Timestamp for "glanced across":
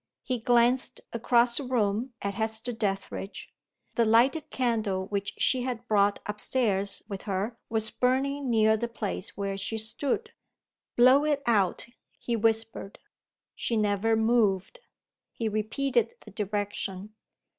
0.39-1.57